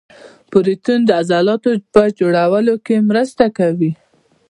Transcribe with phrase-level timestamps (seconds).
[0.51, 3.91] پروټین د عضلاتو په جوړولو کې مرسته کوي